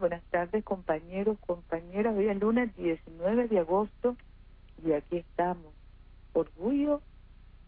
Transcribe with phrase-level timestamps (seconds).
[0.00, 2.16] Buenas tardes, compañeros, compañeras.
[2.16, 4.16] Hoy es lunes 19 de agosto
[4.82, 5.74] y aquí estamos.
[6.32, 7.02] Orgullo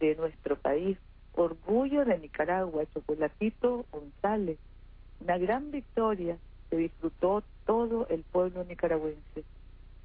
[0.01, 0.97] de nuestro país,
[1.35, 4.59] orgullo de Nicaragua, Chocolatito González.
[5.21, 6.39] Una gran victoria
[6.71, 9.45] que disfrutó todo el pueblo nicaragüense.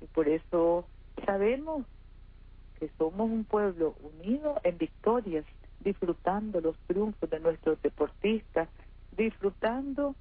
[0.01, 0.85] Y por eso
[1.25, 1.85] sabemos
[2.77, 5.45] que somos un pueblo unido en victorias,
[5.79, 8.67] disfrutando los triunfos de nuestros deportistas,
[9.15, 10.13] disfrutando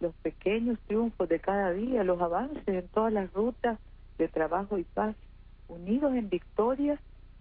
[0.00, 3.78] los pequeños triunfos de cada día, los avances en todas las rutas
[4.18, 5.14] de trabajo y paz,
[5.68, 6.98] unidos en victorias,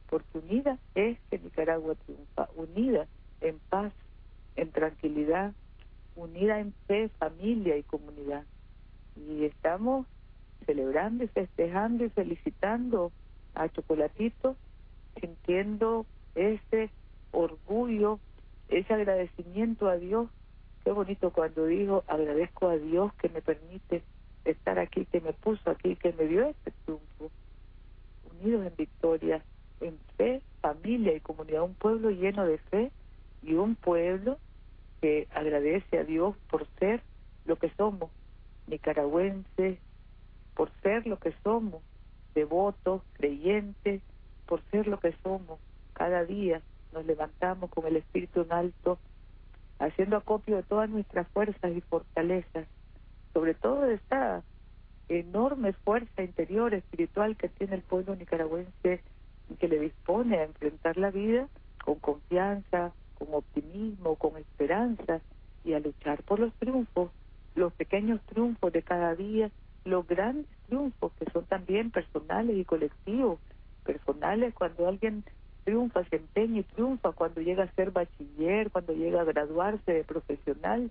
[0.10, 3.08] porque unida es que Nicaragua triunfa, unida
[3.42, 3.94] en paz,
[4.56, 5.54] en tranquilidad,
[6.16, 8.44] unida en fe, familia y comunidad.
[9.16, 10.06] Y estamos
[10.66, 13.12] celebrando y festejando y felicitando
[13.56, 14.56] a Chocolatito,
[15.20, 16.90] sintiendo ese
[17.32, 18.20] orgullo,
[18.68, 20.30] ese agradecimiento a Dios
[20.90, 24.02] Qué bonito cuando dijo, agradezco a Dios que me permite
[24.44, 27.30] estar aquí, que me puso aquí, que me dio este triunfo.
[28.32, 29.44] Unidos en victoria,
[29.82, 32.92] en fe, familia y comunidad, un pueblo lleno de fe
[33.44, 34.40] y un pueblo
[35.00, 37.04] que agradece a Dios por ser
[37.46, 38.10] lo que somos,
[38.66, 39.78] nicaragüenses,
[40.56, 41.84] por ser lo que somos,
[42.34, 44.02] devotos, creyentes,
[44.48, 45.60] por ser lo que somos.
[45.94, 48.98] Cada día nos levantamos con el espíritu en alto
[49.80, 52.68] haciendo acopio de todas nuestras fuerzas y fortalezas,
[53.34, 54.44] sobre todo de esta
[55.08, 59.02] enorme fuerza interior espiritual que tiene el pueblo nicaragüense
[59.50, 61.48] y que le dispone a enfrentar la vida
[61.84, 65.22] con confianza, con optimismo, con esperanza
[65.64, 67.12] y a luchar por los triunfos,
[67.56, 69.50] los pequeños triunfos de cada día,
[69.86, 73.40] los grandes triunfos que son también personales y colectivos,
[73.84, 75.24] personales cuando alguien
[75.70, 80.04] triunfa, se empeña y triunfa cuando llega a ser bachiller, cuando llega a graduarse de
[80.04, 80.90] profesional,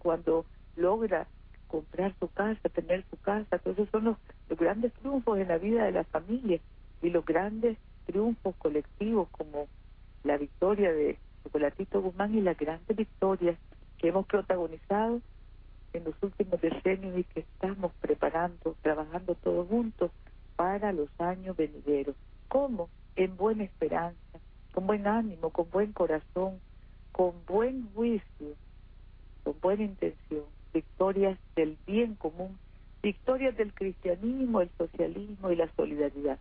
[0.00, 0.44] cuando
[0.74, 1.28] logra
[1.68, 4.16] comprar su casa, tener su casa, todos esos son los,
[4.58, 6.58] grandes triunfos en la vida de la familia
[7.02, 9.68] y los grandes triunfos colectivos como
[10.24, 13.56] la victoria de Chocolatito Guzmán y las grandes victorias
[13.98, 15.20] que hemos protagonizado
[15.92, 20.10] en los últimos decenios y que estamos preparando, trabajando todos juntos
[20.56, 22.16] para los años venideros.
[22.48, 22.88] ¿Cómo?
[23.16, 24.38] En buena esperanza,
[24.72, 26.60] con buen ánimo, con buen corazón,
[27.12, 28.54] con buen juicio,
[29.42, 32.58] con buena intención, victorias del bien común,
[33.02, 36.38] victorias del cristianismo, el socialismo y la solidaridad.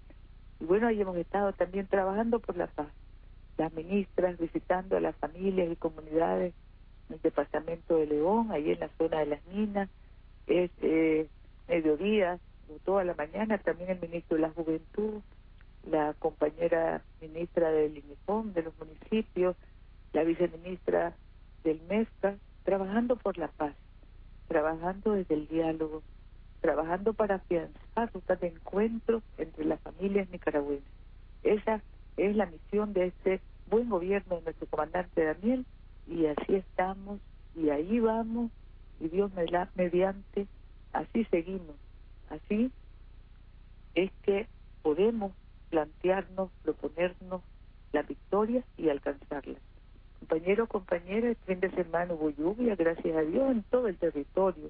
[0.59, 2.87] Y bueno, ahí hemos estado también trabajando por la paz.
[3.57, 6.53] Las ministras visitando a las familias y comunidades
[7.07, 9.89] en el departamento de León, ahí en la zona de las minas,
[10.47, 11.27] es eh,
[11.67, 12.39] mediodía,
[12.83, 15.21] toda la mañana, también el ministro de la Juventud,
[15.89, 19.55] la compañera ministra del INIFON, de los municipios,
[20.13, 21.15] la viceministra
[21.63, 23.75] del MESCA, trabajando por la paz,
[24.47, 26.01] trabajando desde el diálogo,
[26.61, 30.89] trabajando para afianzar rutas de encuentro entre las familias nicaragüenses.
[31.43, 31.81] Esa
[32.17, 35.65] es la misión de este buen gobierno de nuestro comandante Daniel
[36.07, 37.19] y así estamos
[37.55, 38.51] y ahí vamos
[38.99, 39.31] y Dios
[39.75, 40.47] mediante,
[40.93, 41.75] así seguimos.
[42.29, 42.71] Así
[43.93, 44.47] es que
[44.81, 45.31] podemos
[45.75, 47.41] plantearnos, proponernos
[47.91, 49.59] la victoria y alcanzarla.
[50.19, 54.69] Compañero, compañera, el fin de semana hubo lluvia, gracias a Dios, en todo el territorio.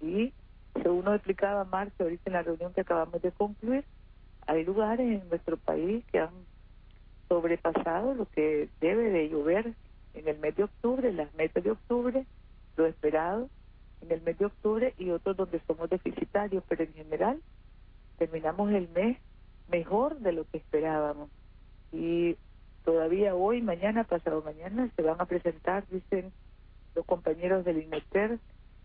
[0.00, 0.32] Y
[0.80, 3.84] según nos explicaba Marta ahorita en la reunión que acabamos de concluir,
[4.46, 6.30] hay lugares en nuestro país que han
[7.28, 9.74] sobrepasado lo que debe de llover
[10.14, 12.24] en el mes de octubre, las metas de octubre,
[12.76, 13.48] lo esperado
[14.00, 17.42] en el mes de octubre y otros donde somos deficitarios, pero en general
[18.16, 19.18] terminamos el mes
[19.68, 21.30] mejor de lo que esperábamos.
[21.92, 22.36] Y
[22.84, 26.32] todavía hoy, mañana, pasado mañana, se van a presentar, dicen
[26.94, 28.38] los compañeros del INETER,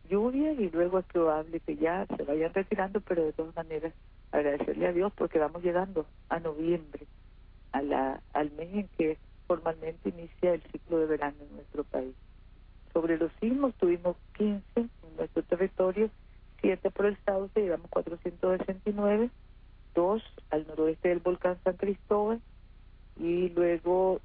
[0.10, 3.94] lluvias y luego es probable que ya se vayan retirando, pero de todas maneras
[4.32, 7.06] agradecerle a Dios porque vamos llegando a noviembre,
[7.72, 9.18] a la, al mes en que
[9.48, 12.16] formalmente inicia el ciclo de verano en nuestro país.
[12.94, 16.10] Sobre los sismos tuvimos 15 en nuestro territorio,
[16.62, 19.30] 7 por el Sauce, llevamos 469
[19.96, 22.42] dos al noroeste del volcán San Cristóbal
[23.18, 24.22] y luego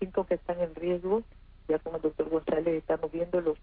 [0.00, 1.22] 25 que están en riesgo.
[1.68, 3.58] Ya con el doctor González estamos viendo los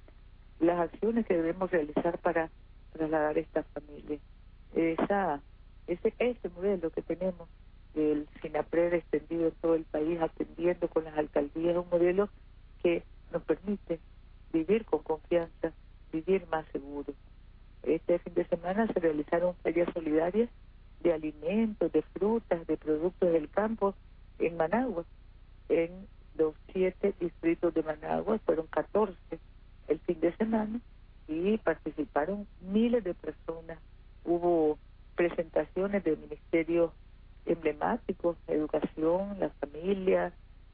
[38.47, 40.33] educación, la familia,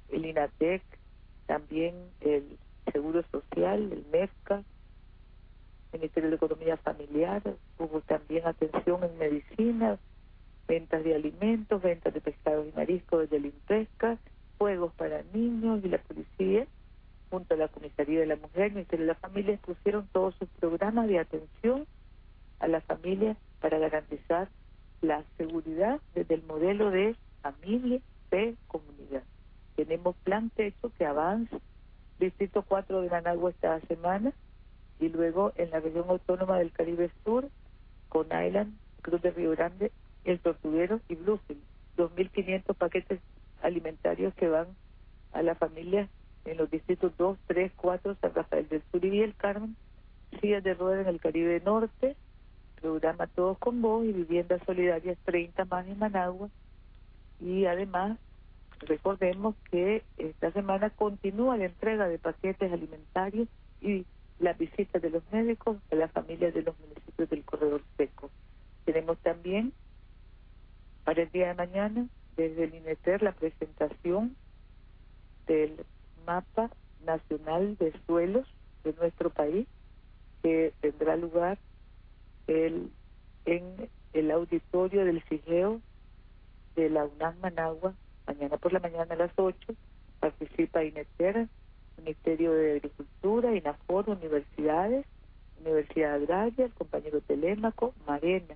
[0.10, 0.82] el INATEC,
[1.46, 2.58] también el
[2.92, 4.64] Seguro Social, el MEFCA,
[5.94, 7.42] Ministerio de Economía Familiar,
[7.80, 9.98] hubo también atención en medicina,
[10.68, 14.18] ventas de alimentos, ventas de pescados y mariscos desde el INPESCA,
[14.58, 16.68] juegos para niños y la policía,
[17.30, 20.50] junto a la Comisaría de la Mujer, el Ministerio de la Familia, pusieron todos sus
[20.60, 21.86] programas de atención
[22.60, 24.50] a la familia para garantizar
[25.02, 27.16] la seguridad desde el modelo de
[27.46, 28.00] familia
[28.32, 29.24] de comunidad.
[29.76, 31.58] Tenemos plan techo que avanza,
[32.20, 34.34] Distrito 4 de Managua esta semana,
[35.00, 37.50] y luego en la región autónoma del Caribe Sur,
[38.10, 39.92] con Island, Cruz de Río Grande
[40.24, 41.62] el Tortuguero y Bluefield.
[41.98, 43.20] 2.500 paquetes
[43.62, 44.68] alimentarios que van
[45.32, 46.10] a la familia
[46.46, 49.76] en los distritos 2, 3, 4, San Rafael del Sur y el Carmen,
[50.42, 52.16] sillas de rueda en el Caribe Norte,
[52.82, 56.50] programa Todos con Vos y viviendas solidarias 30 más en Managua.
[57.40, 58.18] Y además,
[58.80, 63.48] recordemos que esta semana continúa la entrega de paquetes alimentarios
[63.82, 64.06] y
[64.40, 68.30] las visitas de los médicos a las familias de los municipios del Corredor Seco.
[68.86, 69.74] Tenemos también
[71.04, 74.36] para el día de mañana, desde el INETER, la presentación
[75.48, 75.86] del
[76.26, 76.70] mapa
[77.06, 78.48] nacional de suelos
[78.84, 79.68] de nuestro país,
[80.42, 81.58] que tendrá lugar
[82.48, 82.92] el,
[83.46, 85.80] en el auditorio del CIGEO
[86.76, 87.94] de la UNAM Managua,
[88.28, 89.74] mañana por la mañana a las 8.
[90.20, 91.48] Participa INETER,
[91.98, 95.06] Ministerio de Agricultura, INAFOR, universidades,
[95.62, 98.56] Universidad Agraria, el compañero Telémaco, Marena,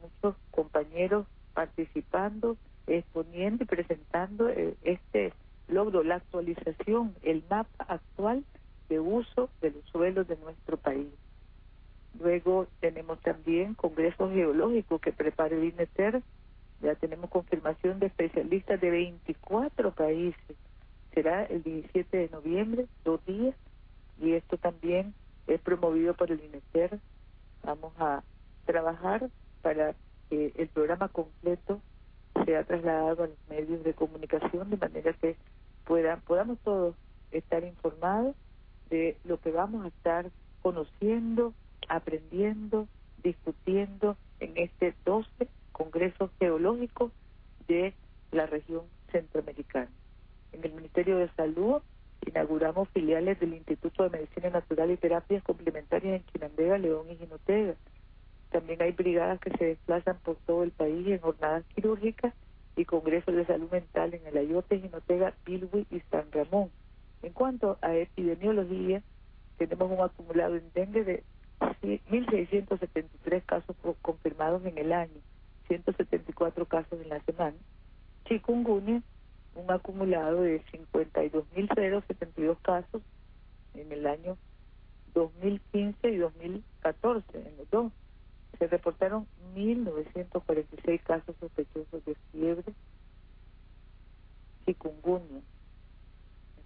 [0.00, 2.56] muchos compañeros participando,
[2.86, 5.32] exponiendo y presentando eh, este
[5.68, 8.44] logro, la actualización, el mapa actual
[8.88, 11.08] de uso de los suelos de nuestro país.
[12.18, 16.22] Luego tenemos también congresos geológicos que prepara el INETER,
[16.80, 20.56] ya tenemos confirmación de especialistas de 24 países.
[21.12, 23.54] Será el 17 de noviembre, dos días,
[24.18, 25.14] y esto también
[25.46, 26.98] es promovido por el INETER.
[27.64, 28.22] Vamos a
[28.64, 29.28] trabajar
[29.62, 29.94] para
[30.28, 31.80] que el programa completo
[32.44, 35.36] sea trasladado a los medios de comunicación de manera que
[35.84, 36.94] puedan, podamos todos
[37.32, 38.36] estar informados
[38.88, 40.30] de lo que vamos a estar
[40.62, 41.52] conociendo,
[41.88, 42.86] aprendiendo,
[43.22, 45.48] discutiendo en este 12
[45.80, 47.10] Congreso Geológico
[47.66, 47.94] de
[48.32, 48.82] la región
[49.12, 49.88] centroamericana.
[50.52, 51.80] En el Ministerio de Salud
[52.26, 57.76] inauguramos filiales del Instituto de Medicina Natural y Terapias Complementarias en Chinandega, León y Jinotega.
[58.50, 62.34] También hay brigadas que se desplazan por todo el país en jornadas quirúrgicas
[62.76, 66.70] y congresos de salud mental en el Ayote, Jinotega, Bilwi y San Ramón.
[67.22, 69.02] En cuanto a epidemiología,
[69.56, 71.24] tenemos un acumulado en dengue de
[71.58, 75.20] 1.673 casos confirmados en el año,
[75.70, 77.56] 174 casos en la semana.
[78.26, 79.02] Chikungunya,
[79.54, 83.02] un acumulado de 52.072 casos
[83.74, 84.36] en el año
[85.14, 87.92] 2015 y 2014, en los dos
[88.58, 92.74] se reportaron 1.946 casos sospechosos de fiebre
[94.66, 95.40] chikungunya.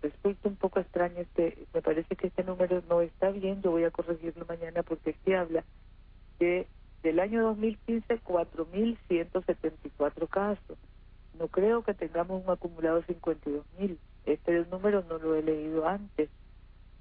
[0.02, 3.84] Resulta un poco extraño este, me parece que este número no está bien, yo voy
[3.84, 5.64] a corregirlo mañana porque aquí habla
[6.38, 6.66] de
[7.04, 10.76] del año 2015 4.174 casos.
[11.38, 13.98] No creo que tengamos un acumulado de 52.000.
[14.24, 16.30] Este número no lo he leído antes.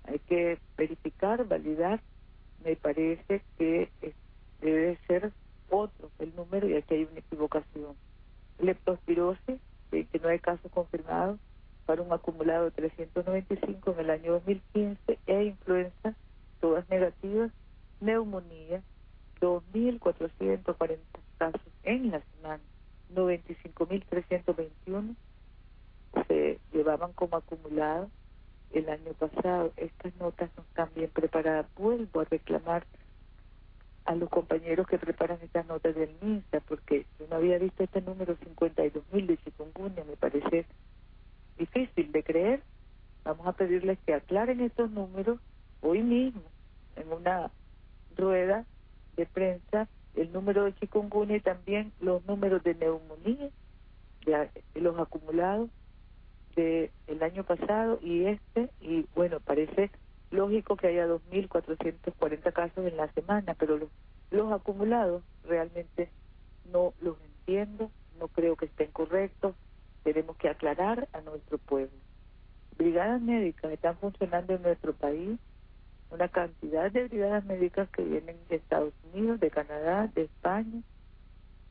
[0.03, 2.01] Hay que verificar, validar.
[2.65, 3.89] Me parece que
[4.61, 5.31] debe ser
[5.69, 7.95] otro el número y aquí hay una equivocación.
[8.59, 11.39] leptospirosis, 29 casos confirmados
[11.85, 16.13] para un acumulado de 395 en el año 2015 e influenza,
[16.59, 17.51] todas negativas,
[18.01, 18.81] neumonía,
[19.43, 20.97] 2.440
[21.37, 22.63] casos en la semana,
[23.13, 25.15] 95.321
[26.27, 28.09] se llevaban como acumulado
[28.71, 29.73] el año pasado.
[29.75, 31.67] Estas notas no están bien preparadas.
[31.75, 32.85] Vuelvo a reclamar
[34.05, 38.01] a los compañeros que preparan estas notas del MINSA, porque yo no había visto este
[38.01, 40.65] número 52.000 de chikungunya, me parece
[41.57, 42.63] difícil de creer.
[43.25, 45.39] Vamos a pedirles que aclaren estos números
[45.81, 46.43] hoy mismo,
[46.95, 47.51] en una
[48.15, 48.65] rueda
[49.15, 53.49] de prensa, el número de chikungunya y también los números de neumonía,
[54.25, 55.69] de los acumulados
[56.55, 59.91] del el año pasado y este, y bueno, parece
[60.31, 63.79] lógico que haya 2.440 casos en la semana, pero
[64.31, 66.09] los acumulados realmente
[66.71, 69.55] no los entiendo, no creo que estén correctos,
[70.03, 71.97] tenemos que aclarar a nuestro pueblo.
[72.77, 75.39] Brigadas médicas están funcionando en nuestro país,
[76.13, 80.81] una cantidad de brigadas médicas que vienen de Estados Unidos, de Canadá, de España,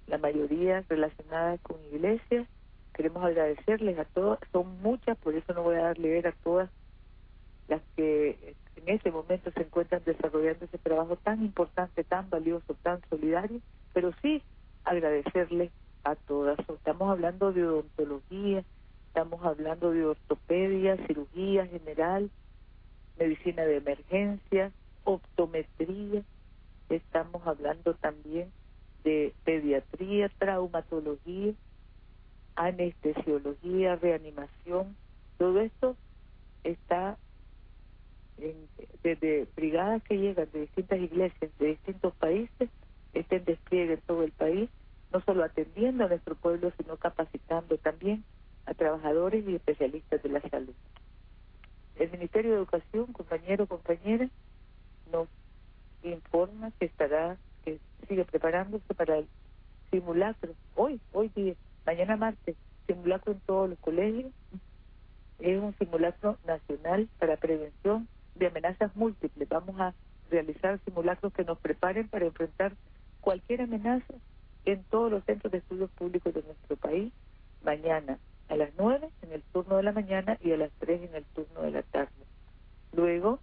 [0.06, 2.46] la mayoría relacionadas con iglesias,
[2.94, 6.68] Queremos agradecerles a todas, son muchas, por eso no voy a dar leer a todas
[7.68, 13.00] las que en ese momento se encuentran desarrollando ese trabajo tan importante, tan valioso, tan
[13.08, 13.60] solidario,
[13.94, 14.42] pero sí
[14.84, 15.70] agradecerles
[16.04, 16.58] a todas.
[16.68, 18.62] Estamos hablando de odontología,
[19.06, 22.30] estamos hablando de ortopedia, cirugía general,
[23.22, 24.72] medicina de emergencia,
[25.04, 26.22] optometría,
[26.88, 28.50] estamos hablando también
[29.04, 31.54] de pediatría, traumatología,
[32.56, 34.96] anestesiología, reanimación,
[35.38, 35.96] todo esto
[36.64, 37.16] está
[39.04, 42.70] desde brigadas que llegan de distintas iglesias de distintos países,
[43.14, 44.68] está en despliegue en todo el país,
[45.12, 48.24] no solo atendiendo a nuestro pueblo, sino capacitando también
[48.66, 50.74] a trabajadores y especialistas de la salud.
[51.96, 54.28] El Ministerio de Educación, compañero, compañera,
[55.10, 55.28] nos
[56.02, 59.28] informa que estará, que sigue preparándose para el
[59.90, 62.56] simulacro, hoy, hoy día, mañana martes,
[62.86, 64.32] simulacro en todos los colegios.
[65.38, 69.48] Es un simulacro nacional para prevención de amenazas múltiples.
[69.48, 69.94] Vamos a
[70.30, 72.74] realizar simulacros que nos preparen para enfrentar
[73.20, 74.14] cualquier amenaza
[74.64, 77.12] en todos los centros de estudios públicos de nuestro país,
[77.64, 78.18] mañana
[78.52, 81.24] a las 9 en el turno de la mañana y a las 3 en el
[81.24, 82.12] turno de la tarde.
[82.92, 83.38] Luego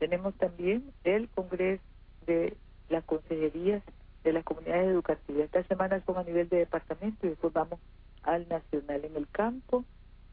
[0.00, 1.84] tenemos también el Congreso
[2.26, 2.56] de
[2.88, 3.84] las Consejerías
[4.24, 5.44] de las comunidades educativas.
[5.44, 7.78] Esta semana son a nivel de departamento y después vamos
[8.24, 9.04] al nacional.
[9.04, 9.84] En el campo,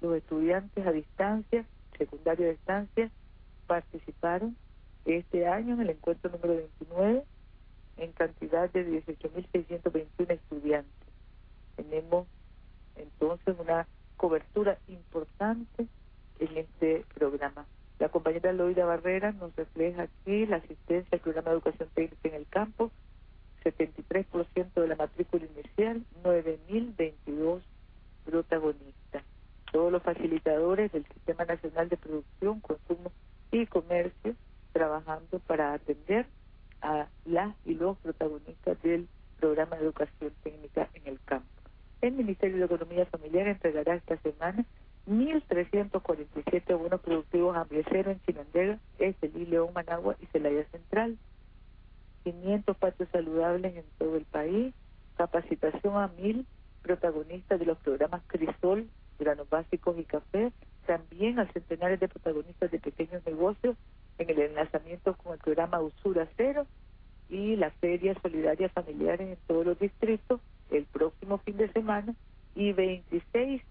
[0.01, 1.63] los estudiantes a distancia,
[1.99, 3.11] secundario a distancia,
[3.67, 4.57] participaron
[5.05, 7.23] este año en el encuentro número 29
[7.97, 11.07] en cantidad de 18.621 estudiantes.
[11.75, 12.25] Tenemos
[12.95, 15.87] entonces una cobertura importante
[16.39, 17.65] en este programa.
[17.99, 22.35] La compañera Loida Barrera nos refleja aquí la asistencia al programa de educación técnica en
[22.35, 22.91] el campo
[23.63, 27.61] 73% de la matrícula inicial, 9.022
[28.25, 29.23] protagonistas.
[29.71, 33.11] Todos los facilitadores del Sistema Nacional de Producción, Consumo
[33.51, 34.35] y Comercio
[34.71, 36.25] trabajando para atender
[36.81, 39.07] a las y los protagonistas del
[39.39, 41.47] programa de educación técnica en el campo.
[42.01, 44.65] El Ministerio de Economía Familiar entregará esta semana
[45.07, 51.17] 1.347 bonos productivos a en Chinandega, Estelí, León, Managua y Celaya Central.
[52.23, 54.73] 500 patios saludables en todo el país,
[55.17, 56.45] capacitación a mil
[56.81, 58.87] protagonistas de los programas Crisol,
[59.19, 60.51] granos básicos y café,
[60.85, 63.75] también a centenares de protagonistas de pequeños negocios
[64.17, 66.65] en el enlazamiento con el programa Usura Cero
[67.29, 70.39] y las ferias solidarias familiares en todos los distritos
[70.71, 72.15] el próximo fin de semana
[72.55, 73.61] y 26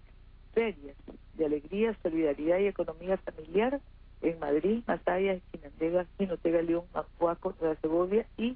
[0.53, 0.95] ferias
[1.35, 3.81] de alegría, solidaridad y economía familiar
[4.21, 8.55] en Madrid, Masaya, Chinandega, Jinotega, León, Macuaco, Nueva Segovia y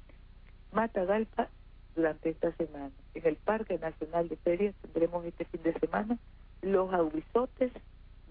[0.72, 1.48] Matagalpa
[1.94, 2.92] durante esta semana.
[3.14, 6.18] En el Parque Nacional de Ferias tendremos este fin de semana
[6.62, 7.72] los aubisotes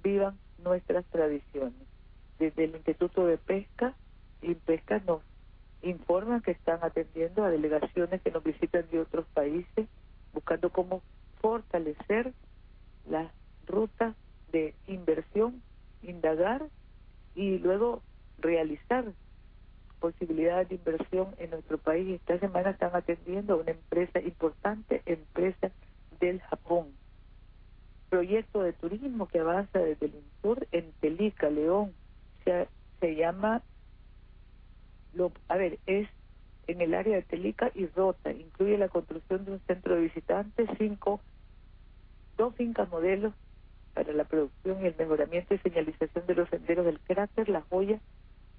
[0.03, 1.87] vivan nuestras tradiciones.
[2.39, 3.93] Desde el Instituto de Pesca
[4.41, 5.21] y Pesca nos
[5.89, 9.87] informan que están atendiendo a delegaciones que nos visitan de otros países,
[10.33, 11.01] buscando cómo
[11.41, 12.33] fortalecer
[13.09, 13.31] las
[13.65, 14.15] rutas
[14.51, 15.61] de inversión,
[16.01, 16.67] indagar
[17.35, 18.01] y luego
[18.39, 19.05] realizar
[19.99, 22.07] posibilidades de inversión en nuestro país.
[22.07, 25.71] Esta semana están atendiendo a una empresa importante, empresa
[26.19, 26.87] del Japón.
[28.09, 31.93] Proyecto de turismo que avanza desde el INSUR en Telica, León.
[32.43, 33.61] Se llama,
[35.17, 36.07] lo, a ver, es
[36.67, 38.31] en el área de Telica y Rota.
[38.31, 41.19] Incluye la construcción de un centro de visitantes, cinco,
[42.37, 43.33] dos fincas modelos
[43.93, 47.99] para la producción y el mejoramiento y señalización de los senderos del cráter, la joya,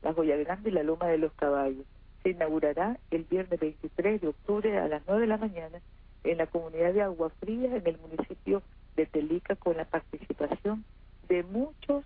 [0.02, 1.86] la joya grande y la loma de los caballos.
[2.22, 5.80] Se inaugurará el viernes 23 de octubre a las 9 de la mañana
[6.24, 8.62] en la comunidad de Agua Fría, en el municipio
[8.96, 10.84] de Telica, con la participación
[11.28, 12.04] de muchos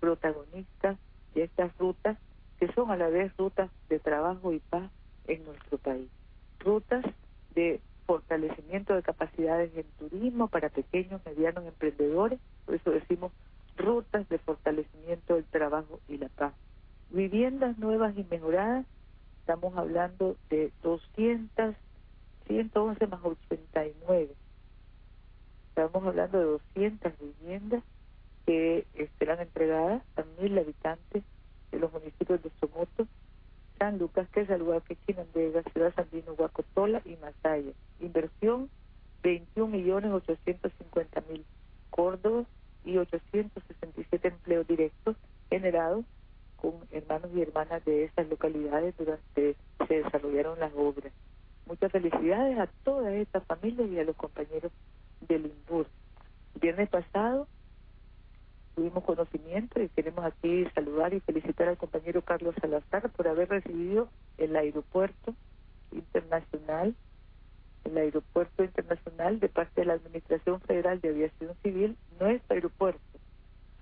[0.00, 0.96] protagonistas
[1.34, 2.16] de estas rutas,
[2.58, 3.69] que son a la vez rutas
[4.52, 4.90] y paz
[5.26, 6.08] en nuestro país.
[6.58, 7.04] Rutas
[7.54, 13.32] de fortalecimiento de capacidades en turismo para pequeños, medianos emprendedores, por eso decimos
[13.76, 16.52] rutas de fortalecimiento del trabajo y la paz.
[17.10, 18.86] Viviendas nuevas y mejoradas,
[19.40, 21.74] estamos hablando de 200,
[22.46, 24.30] 111 más 89.
[25.68, 27.82] Estamos hablando de 200 viviendas
[28.44, 28.86] que
[29.18, 31.22] serán entregadas a mil habitantes
[31.70, 33.06] de los municipios de Somoto,
[33.78, 37.72] San Lucas, Quesalhuaque, Chinandega, Ciudad Sandino, Huacotola y Masaya.
[38.00, 38.68] Inversión
[39.22, 41.44] 21 millones 850 mil
[41.90, 42.44] Córdoba
[42.84, 42.98] y
[43.56, 45.16] 867 empleos directos
[45.48, 46.04] generados
[46.56, 49.56] con hermanos y hermanas de estas localidades durante
[49.88, 51.12] se desarrollaron las obras.
[51.66, 54.72] Muchas felicidades a todas estas familias y a los compañeros
[55.20, 55.86] del INBUR.
[56.60, 57.46] Viernes pasado
[58.74, 64.08] tuvimos conocimiento y queremos aquí saludar y felicitar al compañero Carlos Salazar por haber recibido
[64.38, 65.34] el aeropuerto
[65.92, 66.94] internacional,
[67.84, 73.00] el aeropuerto internacional de parte de la Administración Federal de Aviación Civil, nuestro aeropuerto,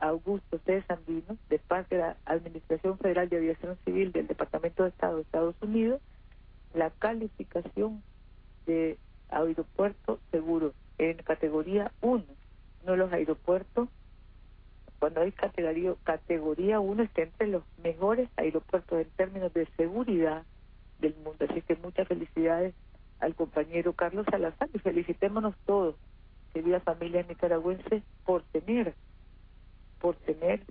[0.01, 0.83] Augusto C.
[0.87, 5.23] Sandino, de parte de la Administración Federal de Aviación Civil del Departamento de Estado de
[5.23, 6.01] Estados Unidos,
[6.75, 8.03] la calificación
[8.67, 8.99] de
[9.31, 12.25] aeropuerto seguro en categoría 1,
[12.85, 13.89] no los aeropuertos
[14.99, 20.45] cuando hay categoría, categoría 1 está entre los mejores aeropuertos en términos de seguridad
[20.99, 21.47] del mundo.
[21.49, 22.75] Así que muchas felicidades
[23.21, 25.95] al compañero Carlos Salazar y felicitémonos todos,
[26.53, 28.95] querida familia nicaragüense, por tener,
[30.01, 30.63] por tener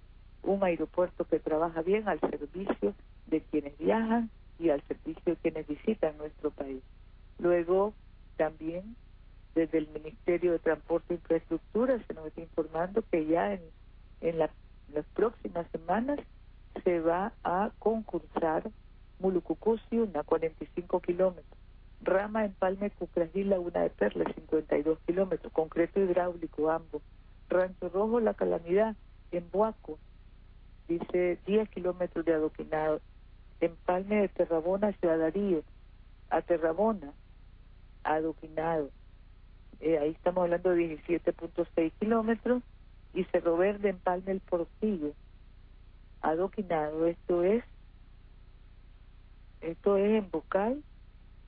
[0.43, 2.93] un aeropuerto que trabaja bien al servicio
[3.27, 6.81] de quienes viajan y al servicio de quienes visitan nuestro país.
[7.39, 7.93] Luego,
[8.37, 8.95] también
[9.55, 13.61] desde el Ministerio de Transporte e Infraestructura se nos está informando que ya en
[14.21, 14.51] en, las
[15.13, 16.19] próximas semanas
[16.83, 18.71] se va a concursar
[19.19, 21.59] Mulucucusi, una 45 kilómetros,
[22.01, 27.01] Rama Empalme Cucrajil, una de Perla, 52 kilómetros, concreto hidráulico ambos,
[27.49, 28.95] Rancho Rojo, La Calamidad,
[29.31, 29.97] en Buaco,
[30.87, 33.01] dice 10 kilómetros de adoquinado,
[33.59, 35.63] Empalme de Terrabona, Ciudad Darío,
[36.29, 37.13] a Terrabona,
[38.03, 38.91] adoquinado,
[39.79, 42.63] eh, ahí estamos hablando de 17.6 kilómetros,
[43.13, 45.13] y Cerro Verde Empalme el Portillo,
[46.21, 47.07] adoquinado.
[47.07, 47.63] Esto es,
[49.61, 50.83] esto es en Bocay.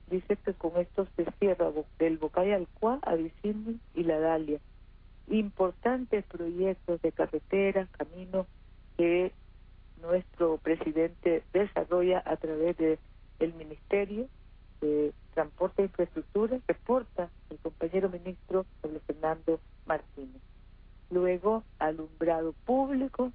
[0.08, 4.58] Dice que con esto se cierra del Bocay al Cuá, a y la Dalia.
[5.30, 8.48] Importantes proyectos de carreteras, caminos
[8.96, 9.32] que
[10.02, 12.98] nuestro presidente desarrolla a través del
[13.38, 14.26] el Ministerio
[14.80, 20.42] de Transporte e Infraestructura, reporta el compañero ministro Pablo Fernando Martínez.
[21.10, 23.32] Luego, alumbrado público,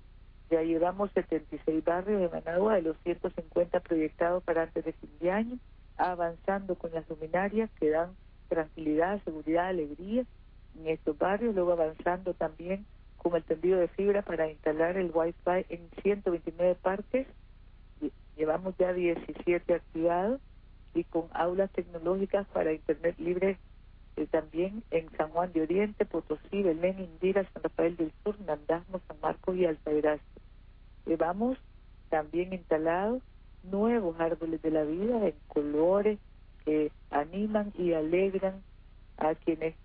[0.51, 5.31] ya llevamos 76 barrios de Managua de los 150 proyectados para antes de fin de
[5.31, 5.57] año,
[5.95, 8.15] avanzando con las luminarias que dan
[8.49, 10.25] tranquilidad, seguridad, alegría
[10.77, 12.85] en estos barrios, luego avanzando también
[13.17, 17.27] con el tendido de fibra para instalar el Wi-Fi en 129 parques,
[18.35, 20.41] llevamos ya 17 activados
[20.93, 23.57] y con aulas tecnológicas para Internet libre
[24.17, 29.01] eh, también en San Juan de Oriente, Potosí, Belén, Indira, San Rafael del Sur, Nandasmo,
[29.07, 30.25] San Marcos y Altagracia.
[31.05, 31.57] Llevamos
[32.09, 33.21] también instalados
[33.63, 36.19] nuevos árboles de la vida en colores
[36.63, 38.61] que animan y alegran
[39.17, 39.75] a quienes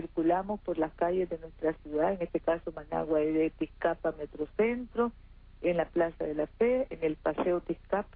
[0.00, 5.10] circulamos por las calles de nuestra ciudad, en este caso Managua de Tizcapa Metrocentro,
[5.62, 8.14] en la Plaza de la Fe, en el Paseo Tizcapa,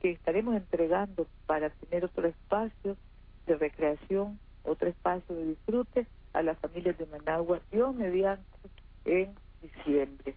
[0.00, 2.96] que estaremos entregando para tener otro espacio
[3.46, 8.44] de recreación otro espacio de disfrute a las familias de Managua, Dios mediante,
[9.04, 10.34] en diciembre.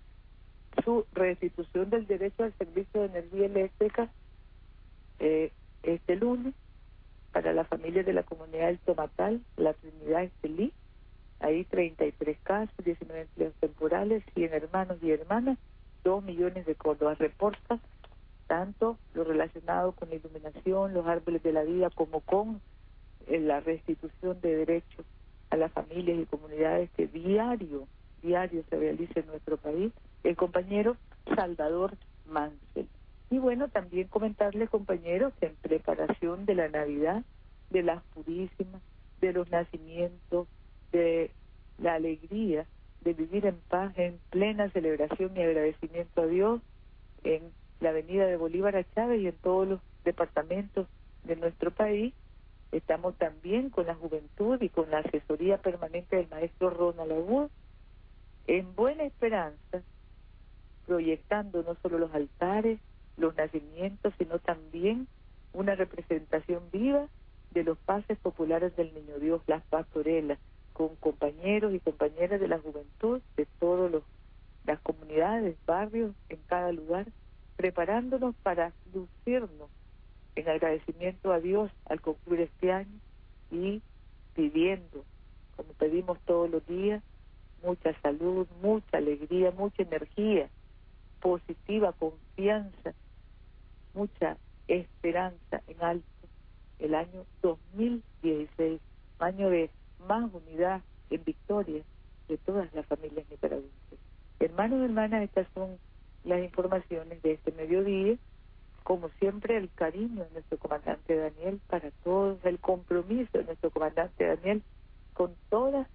[0.84, 4.10] Su restitución del derecho al servicio de energía eléctrica
[5.20, 5.52] eh,
[5.84, 6.54] este lunes
[7.32, 10.74] para las familias de la comunidad del Tomatal, la Trinidad Estelí,
[11.40, 15.58] ahí 33 casos, 19 empleos temporales, 100 hermanos y hermanas,
[16.04, 17.16] 2 millones de Córdoba.
[17.16, 17.80] Reporta
[18.48, 22.62] tanto lo relacionado con la iluminación, los árboles de la vida, como con
[23.28, 25.06] en la restitución de derechos
[25.52, 27.88] a las familias y comunidades que diario,
[28.22, 29.92] diario se realiza en nuestro país,
[30.24, 30.98] el compañero
[31.36, 31.96] Salvador
[32.28, 32.88] Mansell.
[33.30, 37.24] Y bueno, también comentarles, compañeros, en preparación de la Navidad,
[37.70, 38.82] de las purísimas,
[39.22, 40.48] de los nacimientos,
[40.92, 41.32] de
[41.78, 42.66] la alegría
[43.02, 46.62] de vivir en paz, en plena celebración y agradecimiento a Dios,
[47.24, 50.88] en la avenida de Bolívar a Chávez y en todos los departamentos
[51.24, 52.14] de nuestro país.
[52.72, 57.50] Estamos también con la juventud y con la asesoría permanente del maestro Ronald Agud,
[58.48, 59.82] en buena esperanza,
[60.86, 62.80] proyectando no solo los altares,
[63.18, 65.08] los nacimientos, sino también
[65.54, 67.08] una representación viva
[67.52, 70.40] de los pases populares del Niño Dios, las pastorelas,
[70.80, 74.02] con compañeros y compañeras de la juventud de todas
[74.64, 77.06] las comunidades, barrios, en cada lugar,
[77.58, 79.70] preparándonos para lucirnos
[80.38, 82.98] en agradecimiento a Dios al concluir este año
[83.52, 83.82] y
[84.36, 85.04] pidiendo,
[85.58, 87.04] como pedimos todos los días,
[87.62, 90.48] mucha salud, mucha alegría, mucha energía
[91.20, 92.94] positiva, confianza,
[93.94, 94.38] mucha
[94.70, 96.08] esperanza en alto
[96.80, 98.80] el año 2016,
[99.20, 99.70] año de
[100.10, 101.84] más unidad en victoria
[102.28, 104.00] de todas las familias nicaragüenses.
[104.40, 105.78] Hermanos y hermanas, estas son
[106.24, 108.18] las informaciones de este mediodía.
[108.84, 114.26] Como siempre, el cariño de nuestro comandante Daniel para todos, el compromiso de nuestro comandante
[114.26, 114.64] Daniel
[115.14, 115.88] con todas,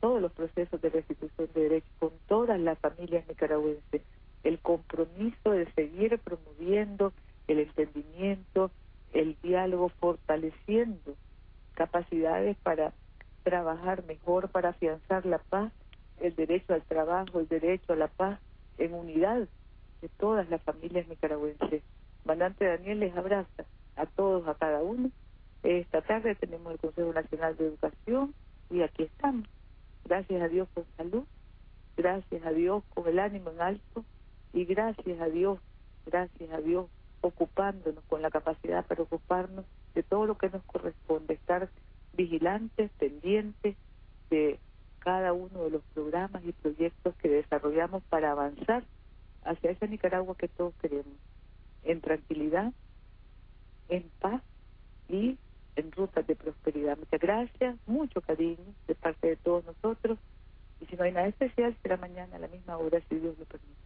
[0.00, 4.02] todos los procesos de restitución de derechos, con todas las familias nicaragüenses,
[4.44, 7.12] el compromiso de seguir promoviendo
[7.48, 8.70] el entendimiento,
[9.12, 11.16] el diálogo, fortaleciendo
[11.74, 12.92] capacidades para
[14.60, 15.72] para afianzar la paz,
[16.20, 18.38] el derecho al trabajo, el derecho a la paz
[18.76, 19.48] en unidad
[20.02, 21.82] de todas las familias nicaragüenses.
[22.26, 23.64] Mandante Daniel les abraza
[23.96, 25.10] a todos, a cada uno.
[25.62, 28.34] Esta tarde tenemos el Consejo Nacional de Educación
[28.68, 29.48] y aquí estamos.
[30.04, 31.24] Gracias a Dios con salud,
[31.96, 34.04] gracias a Dios con el ánimo en alto
[34.52, 35.58] y gracias a Dios,
[36.04, 36.86] gracias a Dios
[37.22, 41.70] ocupándonos con la capacidad para ocuparnos de todo lo que nos corresponde, estar
[42.12, 43.74] vigilantes, pendientes
[44.30, 44.58] de
[45.00, 48.84] cada uno de los programas y proyectos que desarrollamos para avanzar
[49.44, 51.16] hacia esa Nicaragua que todos queremos,
[51.84, 52.72] en tranquilidad,
[53.88, 54.42] en paz
[55.08, 55.38] y
[55.76, 56.98] en rutas de prosperidad.
[56.98, 60.18] Muchas gracias, mucho cariño de parte de todos nosotros
[60.80, 63.44] y si no hay nada especial será mañana a la misma hora si Dios lo
[63.46, 63.80] permite.